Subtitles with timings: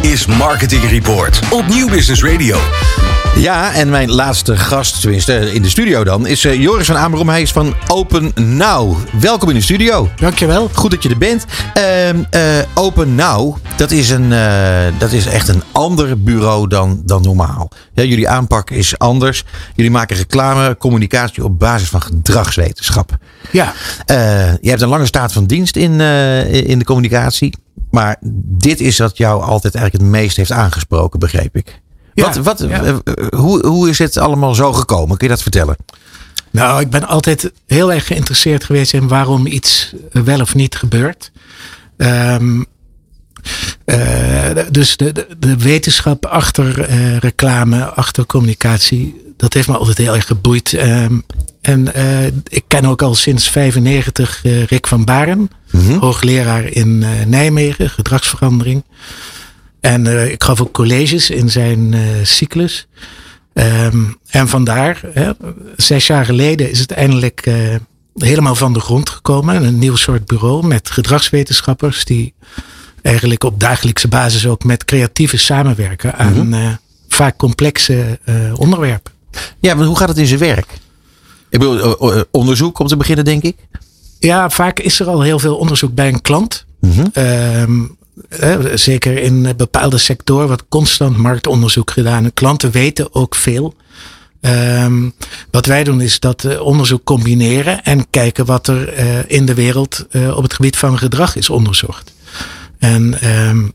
[0.00, 2.58] Dit is Marketing Report op Nieuw Business Radio.
[3.36, 7.28] Ja, en mijn laatste gast, tenminste in de studio dan, is uh, Joris van Amerom.
[7.28, 8.96] Hij is van Open Now.
[9.20, 10.08] Welkom in de studio.
[10.16, 10.70] Dankjewel.
[10.72, 11.44] Goed dat je er bent.
[11.78, 12.18] Uh, uh,
[12.74, 14.28] Open Now, dat is, een,
[14.98, 17.70] dat is echt een ander bureau dan, dan normaal.
[17.92, 19.44] Ja, jullie aanpak is anders.
[19.74, 23.16] Jullie maken reclame, communicatie op basis van gedragswetenschap.
[23.50, 23.72] Ja.
[24.60, 26.00] je hebt een lange staat van dienst in,
[26.50, 27.54] in de communicatie.
[27.94, 31.80] Maar dit is wat jou altijd eigenlijk het meest heeft aangesproken, begreep ik.
[32.14, 33.00] Ja, wat, wat, ja.
[33.36, 35.16] hoe, hoe is het allemaal zo gekomen?
[35.16, 35.76] Kun je dat vertellen?
[36.50, 41.32] Nou, ik ben altijd heel erg geïnteresseerd geweest in waarom iets wel of niet gebeurt.
[41.96, 42.66] Um,
[44.70, 50.14] dus de, de, de, wetenschap achter uh, reclame, achter communicatie, dat heeft me altijd heel
[50.14, 50.72] erg geboeid.
[50.72, 51.24] Um,
[51.60, 55.98] en uh, ik ken ook al sinds 95 Rick van Baren, mm -hmm.
[55.98, 58.84] hoogleraar in Nijmegen, gedragsverandering.
[59.80, 62.86] En ik gaf ook colleges in zijn cyclus.
[63.52, 65.30] Um, en vandaar, hè,
[65.76, 67.48] zes jaar geleden is het eindelijk
[68.14, 69.64] helemaal van de grond gekomen.
[69.64, 72.34] Een nieuw soort bureau met gedragswetenschappers die
[73.04, 76.78] eigenlijk op dagelijkse basis ook met creatieven samenwerken aan mm -hmm.
[77.08, 78.18] vaak complexe
[78.54, 79.12] onderwerpen.
[79.60, 80.66] Ja, maar hoe gaat het in zijn werk?
[81.48, 83.56] Ik bedoel, onderzoek om te beginnen, denk ik.
[84.18, 86.64] Ja, vaak is er al heel veel onderzoek bij een klant.
[86.80, 87.10] Mm -hmm.
[87.14, 87.96] um,
[88.74, 92.24] zeker in bepaalde sectoren wordt constant marktonderzoek gedaan.
[92.24, 93.74] En klanten weten ook veel.
[94.40, 95.14] Um,
[95.50, 100.06] wat wij doen is dat onderzoek combineren en kijken wat er uh, in de wereld
[100.10, 102.12] uh, op het gebied van gedrag is onderzocht.
[102.84, 103.72] En um,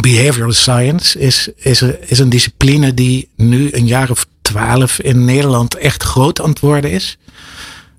[0.00, 5.74] behavioral science is, is, is een discipline die nu een jaar of twaalf in Nederland
[5.74, 7.18] echt groot aan het worden is.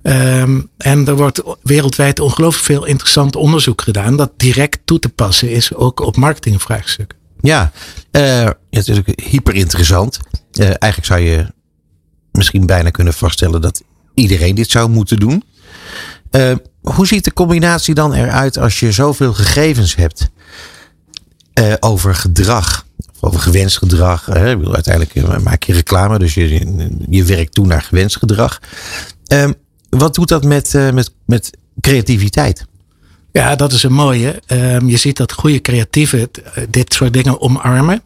[0.03, 5.49] Um, en er wordt wereldwijd ongelooflijk veel interessant onderzoek gedaan dat direct toe te passen
[5.51, 7.17] is, ook op marketingvraagstukken.
[7.41, 7.71] Ja,
[8.11, 10.19] uh, natuurlijk hyper interessant.
[10.53, 11.45] Uh, eigenlijk zou je
[12.31, 15.43] misschien bijna kunnen vaststellen dat iedereen dit zou moeten doen.
[16.31, 20.29] Uh, hoe ziet de combinatie dan eruit als je zoveel gegevens hebt
[21.79, 22.85] over gedrag?
[22.97, 24.25] Of over gewenst gedrag.
[24.25, 24.57] Hè?
[24.73, 28.59] Uiteindelijk maak je reclame, dus je, je werkt toe naar gewenst gedrag.
[29.27, 29.53] Um,
[29.89, 32.65] wat doet dat met, uh, met, met creativiteit?
[33.31, 34.41] Ja, dat is een mooie.
[34.47, 36.29] Um, je ziet dat goede creatieven
[36.69, 38.01] dit soort dingen omarmen.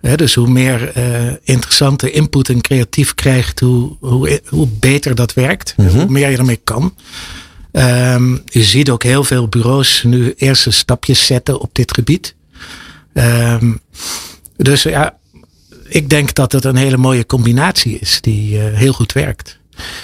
[0.00, 5.34] He, dus hoe meer uh, interessante input een creatief krijgt, hoe, hoe, hoe beter dat
[5.34, 5.74] werkt.
[5.76, 5.98] Mm -hmm.
[5.98, 6.94] Hoe meer je ermee kan.
[7.72, 12.34] Um, je ziet ook heel veel bureaus nu eerste stapjes zetten op dit gebied.
[13.12, 13.80] Um,
[14.56, 15.16] dus ja,
[15.88, 19.58] ik denk dat het een hele mooie combinatie is die heel goed werkt.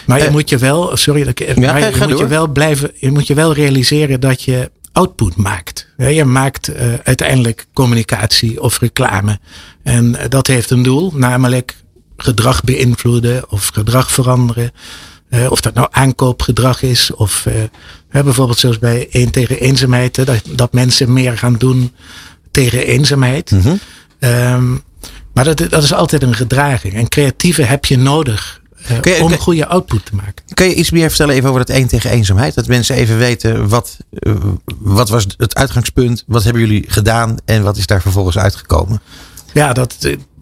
[0.06, 2.18] Maar je uh, moet je wel, sorry, dat ik, ja, maar je, moet door.
[2.18, 5.88] je wel blijven, je moet je wel realiseren dat je output maakt.
[5.96, 9.38] Je maakt uh, uiteindelijk communicatie of reclame.
[9.82, 11.76] En dat heeft een doel, namelijk
[12.16, 14.72] gedrag beïnvloeden of gedrag veranderen.
[15.30, 20.26] Uh, of dat nou aankoopgedrag is of uh, bijvoorbeeld zoals bij één tegen eenzaamheid.
[20.26, 21.92] Dat, dat mensen meer gaan doen
[22.50, 23.50] tegen eenzaamheid.
[23.50, 23.78] Mm -hmm.
[24.18, 24.82] um,
[25.32, 26.94] maar dat, dat is altijd een gedraging.
[26.94, 28.60] En creatieve heb je nodig
[29.02, 30.44] je, om een goede output te maken.
[30.54, 32.54] Kun je iets meer vertellen even over dat één tegen eenzaamheid?
[32.54, 33.96] Dat mensen even weten wat,
[34.78, 36.24] wat was het uitgangspunt?
[36.26, 37.36] Wat hebben jullie gedaan?
[37.44, 39.00] En wat is daar vervolgens uitgekomen?
[39.52, 39.96] Ja, dat,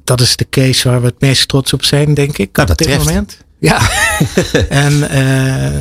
[0.04, 2.56] dat is de case waar we het meest trots op zijn, denk ik.
[2.56, 3.04] Nou, op dit treft.
[3.04, 3.43] moment.
[3.64, 3.80] Ja.
[4.84, 5.80] en uh,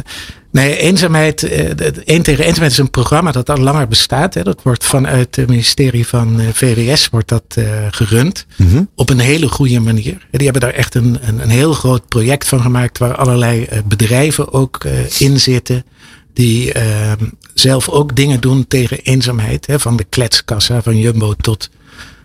[0.51, 1.43] nee, eenzaamheid,
[2.03, 4.33] één tegen eenzaamheid is een programma dat al langer bestaat.
[4.33, 4.43] Hè.
[4.43, 8.45] Dat wordt vanuit het ministerie van VWS wordt dat uh, gerund.
[8.55, 8.89] Mm -hmm.
[8.95, 10.27] Op een hele goede manier.
[10.31, 14.53] Die hebben daar echt een, een, een heel groot project van gemaakt waar allerlei bedrijven
[14.53, 14.83] ook
[15.17, 15.85] in zitten.
[16.33, 16.71] Die
[17.53, 19.67] zelf ook dingen doen tegen eenzaamheid.
[19.67, 19.79] Hè.
[19.79, 21.69] Van de kletskassa van Jumbo tot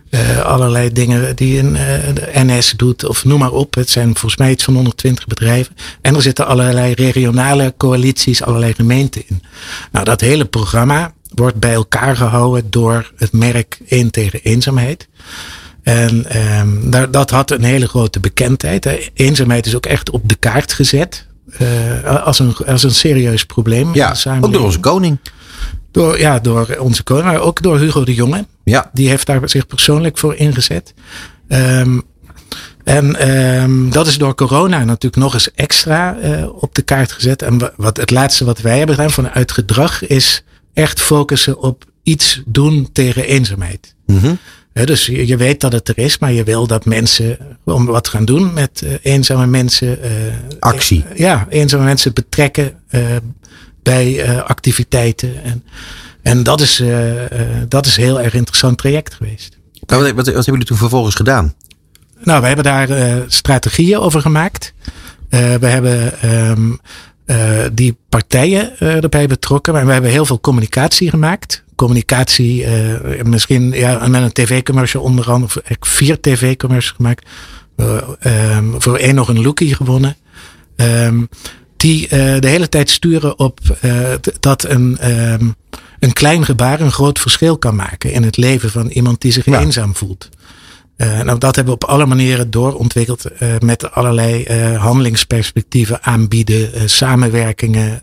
[0.09, 1.73] uh, allerlei dingen die een,
[2.13, 3.75] de NS doet, of noem maar op.
[3.75, 5.75] Het zijn volgens mij iets van 120 bedrijven.
[6.01, 9.41] En er zitten allerlei regionale coalities, allerlei gemeenten in.
[9.91, 15.07] Nou, dat hele programma wordt bij elkaar gehouden door het merk 1 tegen eenzaamheid.
[15.83, 18.83] En um, daar, dat had een hele grote bekendheid.
[18.83, 19.09] Hè.
[19.13, 21.27] Eenzaamheid is ook echt op de kaart gezet.
[21.61, 23.93] Uh, als, een, als een serieus probleem.
[23.93, 25.17] Ja, ook door onze koning.
[25.91, 28.45] Door, ja, door onze koning, maar ook door Hugo de Jonge.
[28.69, 28.89] Ja.
[28.93, 30.93] Die heeft daar zich persoonlijk voor ingezet.
[31.47, 32.03] Um,
[32.83, 37.41] en um, dat is door corona natuurlijk nog eens extra uh, op de kaart gezet.
[37.41, 40.43] En wat, het laatste wat wij hebben gedaan vanuit gedrag is
[40.73, 43.95] echt focussen op iets doen tegen eenzaamheid.
[44.05, 44.37] Mm -hmm.
[44.73, 47.85] He, dus je, je, weet dat het er is, maar je wil dat mensen om
[47.85, 49.99] wat gaan doen met uh, eenzame mensen.
[50.05, 50.11] Uh,
[50.59, 51.05] Actie.
[51.15, 52.73] ja, eenzame mensen betrekken
[53.83, 55.43] bij activiteiten.
[55.43, 55.63] En,
[56.21, 57.29] en dat is, uh, uh,
[57.67, 59.57] dat is een heel erg interessant traject geweest.
[59.85, 61.53] wat, wat, wat hebben jullie toen vervolgens gedaan?
[62.23, 64.73] Nou, we hebben daar uh, strategieën over gemaakt.
[65.29, 66.13] Uh, we hebben
[66.49, 66.79] um,
[67.25, 69.73] uh, die partijen erbij betrokken.
[69.73, 71.63] Maar we hebben heel veel communicatie gemaakt.
[71.75, 72.67] Communicatie,
[73.23, 75.61] misschien ja, met een tv-commercial onder andere.
[75.63, 77.29] Of vier tv-commercials gemaakt.
[78.57, 80.15] Um, voor één nog een lookie gewonnen.
[80.75, 81.29] Um,
[81.77, 82.07] die
[82.39, 83.59] de hele tijd sturen op
[84.39, 84.97] dat een
[85.99, 89.45] een klein gebaar een groot verschil kan maken in het leven van iemand die zich
[89.45, 89.59] ja.
[89.59, 90.29] eenzaam voelt.
[90.97, 96.89] Uh, nou, dat hebben we op alle manieren doorontwikkeld uh, met allerlei uh, handelingsperspectieven aanbieden,
[96.89, 97.99] samenwerkingen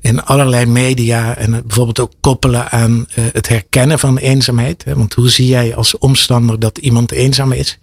[0.00, 4.84] in allerlei media en bijvoorbeeld ook koppelen aan het herkennen van eenzaamheid.
[4.84, 4.94] Hè?
[4.94, 7.78] Want hoe zie jij als omstander dat iemand eenzaam is?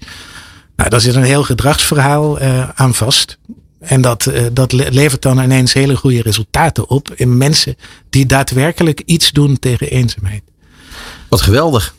[0.75, 2.39] Nou, daar zit een heel gedragsverhaal
[2.75, 3.37] aan vast.
[3.85, 7.75] En dat, dat levert dan ineens hele goede resultaten op in mensen
[8.09, 10.43] die daadwerkelijk iets doen tegen eenzaamheid.
[11.29, 11.95] Wat geweldig.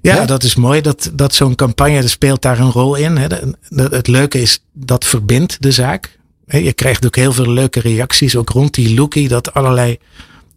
[0.00, 0.80] Ja, dat is mooi.
[0.80, 3.16] Dat, dat zo'n campagne speelt daar een rol in.
[3.16, 3.26] Hè.
[3.74, 6.18] Het leuke is, dat verbindt de zaak.
[6.46, 9.98] Je krijgt ook heel veel leuke reacties, ook rond die lookie, dat allerlei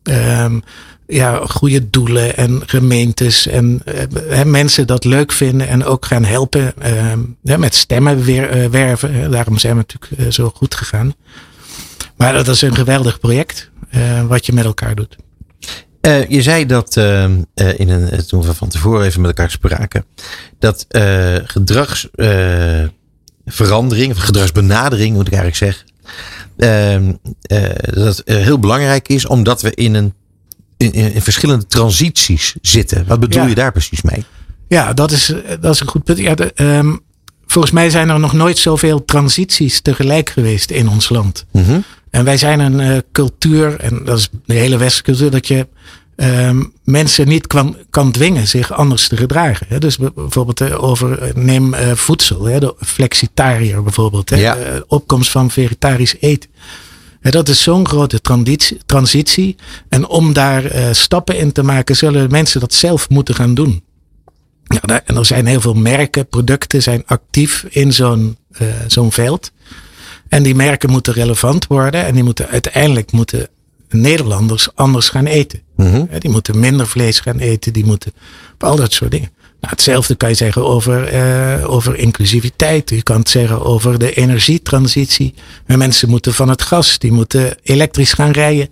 [0.04, 0.64] um,
[1.12, 3.82] ja, goede doelen en gemeentes en
[4.30, 6.74] uh, mensen dat leuk vinden en ook gaan helpen
[7.44, 9.32] uh, met stemmen weer, uh, werven.
[9.32, 11.14] Daarom zijn we natuurlijk zo goed gegaan.
[12.16, 13.70] Maar dat is een geweldig project
[14.28, 15.16] wat je met elkaar doet.
[16.28, 20.06] Je zei dat in een, toen we van tevoren even met elkaar spraken,
[20.60, 20.86] dat
[21.46, 25.86] gedragsverandering, of gedragsbenadering moet ik eigenlijk zeggen,
[27.94, 30.14] dat heel belangrijk is omdat we in, een,
[30.82, 33.06] in, in verschillende transities zitten.
[33.08, 33.48] Wat bedoel ja.
[33.48, 34.24] je daar precies mee?
[34.68, 36.18] Ja, dat is, dat is een goed punt.
[36.18, 37.00] Ja, de, um,
[37.48, 41.46] volgens mij zijn er nog nooit zoveel transities tegelijk geweest in ons land.
[41.52, 41.84] Mm -hmm.
[42.10, 45.68] En wij zijn een uh, cultuur, en dat is de hele westerse cultuur, dat je
[46.16, 49.66] um, mensen niet kan, kan dwingen zich anders te gedragen.
[49.70, 49.80] Hè.
[49.80, 54.30] Dus bijvoorbeeld uh, over, neem uh, voedsel, hè, de flexitariër bijvoorbeeld.
[54.30, 54.58] Hè, ja.
[54.88, 56.50] opkomst van vegetarisch eten.
[57.22, 59.56] Dat is zo'n grote transitie, transitie.
[59.90, 63.84] En om daar stappen in te maken, zullen mensen dat zelf moeten gaan doen.
[64.64, 68.38] Ja, en er zijn heel veel merken, producten zijn actief in zo'n
[68.88, 69.52] zo'n veld.
[70.28, 73.48] En die merken moeten relevant worden en die moeten uiteindelijk moeten
[73.90, 75.62] Nederlanders anders gaan eten.
[75.76, 76.10] Mm -hmm.
[76.20, 78.14] Die moeten minder vlees gaan eten, die moeten
[78.58, 79.30] al dat soort dingen.
[79.62, 82.90] Nou, hetzelfde kan je zeggen over, uh, over inclusiviteit.
[82.90, 85.34] Je kan het zeggen over de energietransitie.
[85.66, 88.70] Mensen moeten van het gas, die moeten elektrisch gaan rijden.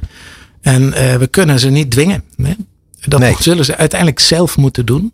[0.61, 2.23] En uh, we kunnen ze niet dwingen.
[2.41, 2.53] Hè?
[2.99, 3.35] Dat nee.
[3.39, 5.11] zullen ze uiteindelijk zelf moeten doen.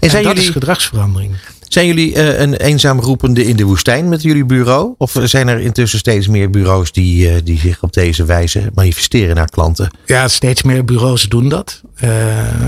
[0.00, 1.34] En, en dat jullie, is gedragsverandering.
[1.68, 4.94] Zijn jullie uh, een eenzaam roepende in de woestijn met jullie bureau?
[4.98, 9.34] Of zijn er intussen steeds meer bureaus die, uh, die zich op deze wijze manifesteren
[9.34, 9.90] naar klanten?
[10.04, 11.82] Ja, steeds meer bureaus doen dat.
[12.04, 12.10] Uh,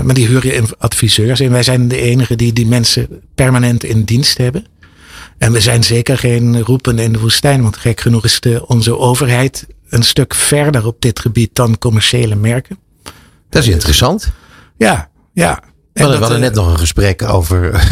[0.03, 1.39] maar die huren adviseurs.
[1.39, 4.65] En wij zijn de enige die die mensen permanent in dienst hebben.
[5.37, 7.61] En we zijn zeker geen roepende in de woestijn.
[7.61, 12.35] Want gek genoeg is de, onze overheid een stuk verder op dit gebied dan commerciële
[12.35, 12.77] merken.
[13.49, 14.31] Dat is interessant.
[14.77, 15.63] Ja, ja.
[15.99, 17.87] We hadden, hadden net nog een gesprek over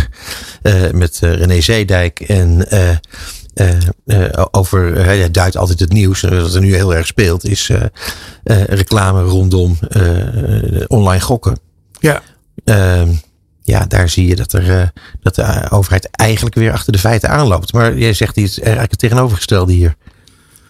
[0.64, 2.66] uh, met uh, René Zeedijk en
[4.06, 7.72] uh, over, hij duidt altijd het nieuws, wat er nu heel erg speelt, is
[8.66, 9.78] reclame rondom
[10.88, 11.60] online gokken.
[12.00, 12.22] Ja.
[12.64, 13.14] Ehm,
[13.62, 17.74] ja, daar zie je dat, er, dat de overheid eigenlijk weer achter de feiten aanloopt.
[17.74, 19.96] Maar jij zegt iets eigenlijk het tegenovergestelde hier.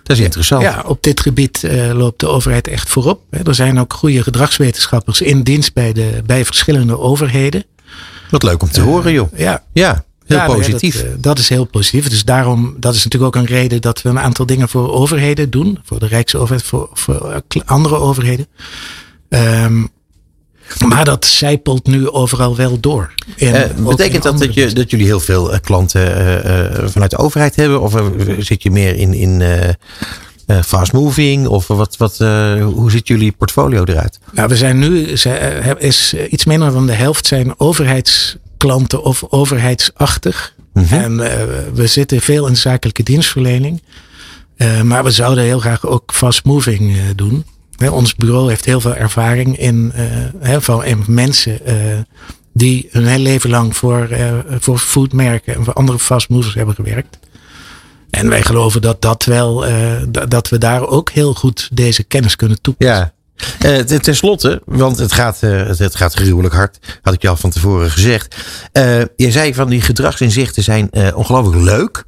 [0.07, 0.61] Dat is interessant.
[0.61, 3.21] Ja, op dit gebied uh, loopt de overheid echt voorop.
[3.29, 7.63] Er zijn ook goede gedragswetenschappers in dienst bij, de, bij verschillende overheden.
[8.29, 9.31] Wat leuk om te uh, horen, joh.
[9.35, 10.95] Ja, ja heel ja, positief.
[10.95, 12.09] Dat, uh, dat, is heel positief.
[12.09, 15.49] Dus daarom, dat is natuurlijk ook een reden dat we een aantal dingen voor overheden
[15.49, 15.79] doen.
[15.83, 18.47] Voor de Rijksoverheid, voor, voor andere overheden.
[19.29, 19.89] Um,
[20.87, 23.13] maar dat zijpelt nu overal wel door.
[23.37, 26.01] Uh, betekent dat dat, je, dat jullie heel veel uh, klanten
[26.45, 27.81] uh, vanuit de overheid hebben?
[27.81, 27.95] Of
[28.39, 29.43] zit je meer in, in
[30.65, 31.47] fast moving?
[31.47, 32.17] Of wat, wat,
[32.61, 34.19] hoe ziet jullie portfolio eruit?
[34.31, 35.07] Nou, we zijn nu,
[35.77, 40.53] is iets minder dan de helft zijn overheidsklanten of overheidsachtig.
[40.73, 40.93] Mhm.
[40.93, 41.17] En
[41.73, 43.81] we zitten veel in zakelijke dienstverlening.
[44.83, 47.45] maar we zouden heel graag ook fast moving doen.
[47.77, 50.03] He, ons bureau heeft heel veel ervaring in, uh,
[50.39, 51.73] he, van in mensen uh,
[52.53, 57.19] die hun hele leven lang voor, uh, voor foodmerken en voor andere fastmovers hebben gewerkt.
[58.09, 59.65] En wij geloven dat dat wel,
[60.29, 63.13] dat we daar ook heel goed deze kennis kunnen toepassen.
[63.59, 63.83] Ja.
[63.83, 67.91] Ten slotte, want het gaat, het gaat gruwelijk hard, had ik je al van tevoren
[67.91, 68.35] gezegd.
[69.15, 72.03] Je zei van die gedragsinzichten zijn ongelooflijk leuk,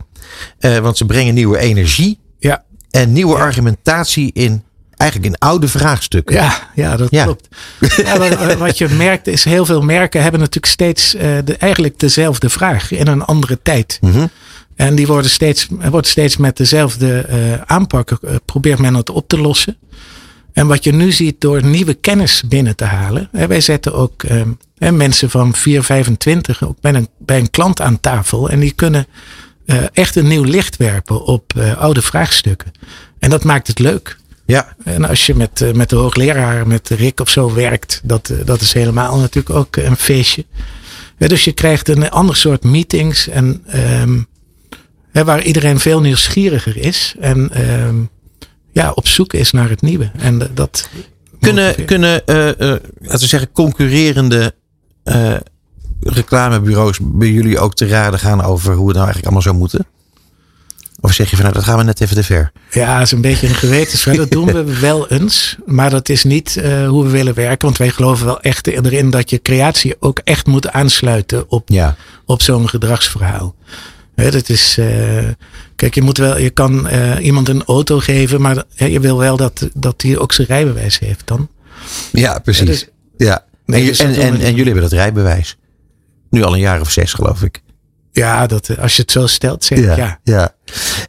[0.82, 2.64] want ze brengen nieuwe energie ja.
[2.92, 3.44] en nieuwe ja.
[3.44, 4.64] argumentatie in
[5.00, 6.36] eigenlijk in oude vraagstukken.
[6.36, 7.24] Ja, ja dat Ja.
[7.24, 7.48] klopt.
[7.98, 12.50] Ja, wat, je merkt is, heel veel merken hebben natuurlijk steeds eh, de, eigenlijk dezelfde
[12.50, 13.98] vraag in een andere tijd.
[14.02, 14.28] Mhm.
[14.76, 19.28] En die worden steeds, wordt steeds met dezelfde eh aanpak, eh, probeert men het op
[19.28, 19.78] te lossen.
[20.54, 23.30] En wat je nu ziet door nieuwe kennis binnen te halen.
[23.32, 24.24] Hè, wij zetten ook
[24.78, 28.50] hè, mensen van 4, 25 ook bij een, bij een klant aan tafel.
[28.50, 29.08] En die kunnen
[29.94, 32.72] echt een nieuw licht werpen op oude vraagstukken.
[33.20, 34.18] En dat maakt het leuk.
[34.50, 38.30] Ja, En als je met, eh, met de hoogleraar, met Rick of zo werkt, dat,
[38.30, 40.46] eh, dat is helemaal natuurlijk ook een feestje.
[41.18, 44.20] Ja, dus je krijgt een ander soort meetings en ehm,
[45.12, 47.96] hè, waar iedereen veel nieuwsgieriger is en ehm,
[48.72, 50.12] ja, op zoek is naar het nieuwe.
[50.18, 50.90] En eh, dat
[51.40, 51.88] kunnen, motiveert.
[51.88, 52.36] kunnen eh,
[53.00, 54.56] laten we zeggen, concurrerende
[55.04, 55.36] eh,
[56.00, 59.86] reclamebureaus bij jullie ook te raden gaan over hoe het nou eigenlijk allemaal zou moeten?
[61.02, 62.52] Of zeg je van nou, dat gaan we net even te ver?
[62.72, 64.16] Ja, dat is een beetje een gewetensvraag.
[64.16, 65.58] Dat doen we wel eens.
[65.66, 67.66] Maar dat is niet eh, hoe we willen werken.
[67.68, 71.96] Want wij geloven wel echt erin dat je creatie ook echt moet aansluiten op, Ja.
[72.26, 73.56] op zo'n gedragsverhaal.
[74.16, 74.88] Dat is, eh,
[75.76, 79.38] kijk, je, moet wel, je kan eh, iemand een auto geven, maar je wil wel
[79.38, 81.50] dat, dat die ook zijn rijbewijs heeft dan.
[82.12, 82.62] Ja, precies.
[82.66, 82.88] Ja, dus-
[83.28, 83.46] ja.
[83.66, 85.58] Nee, en, dus en, en, jullie hebben dat rijbewijs.
[86.30, 87.62] Nu al een jaar of zes, geloof ik.
[88.12, 90.20] Ja, dat, eh, als je het zo stelt, zeg ik ja.
[90.24, 90.54] ja.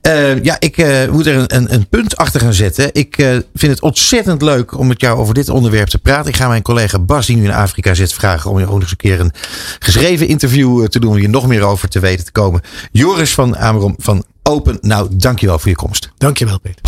[0.00, 2.88] Eh, ja, ik eh, moet er een, een, een punt achter gaan zetten.
[2.92, 6.30] Ik eh, vind het ontzettend leuk om met jou over dit onderwerp te praten.
[6.30, 8.80] Ik ga mijn collega Bas, die nu in Afrika zit, vragen om je ook nog
[8.80, 9.33] eens een keer een
[9.78, 11.11] geschreven interview eh, te doen.
[11.11, 12.61] Om hier nog meer over te weten te komen.
[12.92, 14.78] Joris van Amerom van Open.
[14.80, 16.11] Nou, dankjewel voor je komst.
[16.19, 16.83] Dankjewel, Peter.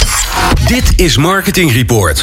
[0.67, 2.21] Dit is Marketing Report.